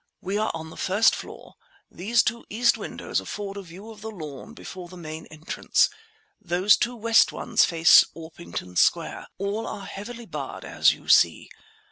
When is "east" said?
2.49-2.75